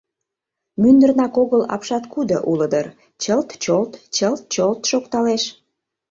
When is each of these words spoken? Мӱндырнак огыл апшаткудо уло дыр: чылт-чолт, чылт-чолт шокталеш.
Мӱндырнак 0.81 1.33
огыл 1.41 1.61
апшаткудо 1.73 2.37
уло 2.51 2.67
дыр: 2.71 2.87
чылт-чолт, 3.21 3.91
чылт-чолт 4.15 4.81
шокталеш. 4.89 5.43